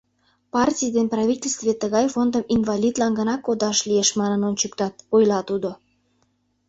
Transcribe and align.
—Партий 0.53 0.91
ден 0.95 1.07
правительстве 1.13 1.71
тыгай 1.81 2.05
фондым 2.13 2.43
инвалидлан 2.55 3.11
гына 3.19 3.35
кодаш 3.45 3.77
лиеш 3.87 4.09
манын 4.19 4.41
ончыктат,— 4.49 4.93
ойла 5.15 5.39
тудо. 5.49 5.69